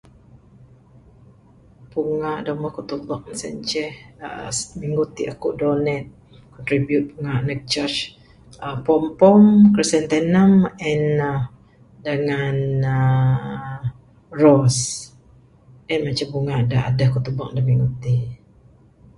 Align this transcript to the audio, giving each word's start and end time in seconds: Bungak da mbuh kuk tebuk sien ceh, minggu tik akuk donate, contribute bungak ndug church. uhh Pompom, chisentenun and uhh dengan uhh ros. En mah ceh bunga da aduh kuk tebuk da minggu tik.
Bungak 1.89 2.37
da 2.45 2.51
mbuh 2.57 2.73
kuk 2.75 2.87
tebuk 2.89 3.23
sien 3.39 3.55
ceh, 3.69 3.93
minggu 4.81 5.03
tik 5.15 5.29
akuk 5.33 5.53
donate, 5.59 6.09
contribute 6.53 7.07
bungak 7.11 7.41
ndug 7.45 7.61
church. 7.71 7.99
uhh 8.65 8.77
Pompom, 8.85 9.43
chisentenun 9.75 10.51
and 10.89 11.05
uhh 11.31 11.39
dengan 12.05 12.55
uhh 12.97 13.81
ros. 14.41 14.77
En 15.91 15.99
mah 16.03 16.15
ceh 16.17 16.29
bunga 16.31 16.55
da 16.71 16.77
aduh 16.89 17.09
kuk 17.13 17.23
tebuk 17.25 17.49
da 17.55 17.61
minggu 17.67 17.87
tik. 18.03 18.25